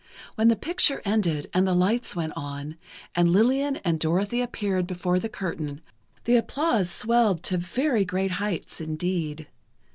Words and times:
When 0.33 0.47
the 0.47 0.55
picture 0.55 0.99
ended 1.05 1.47
and 1.53 1.67
the 1.67 1.75
lights 1.75 2.15
went 2.15 2.33
on, 2.35 2.75
and 3.13 3.29
Lillian 3.29 3.75
and 3.85 3.99
Dorothy 3.99 4.41
appeared 4.41 4.87
before 4.87 5.19
the 5.19 5.29
curtain, 5.29 5.79
the 6.23 6.37
applause 6.37 6.89
swelled 6.89 7.43
to 7.43 7.57
very 7.59 8.03
great 8.03 8.31
heights 8.31 8.81
indeed. 8.81 9.45